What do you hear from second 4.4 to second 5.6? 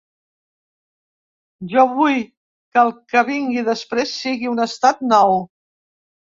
un estat nou.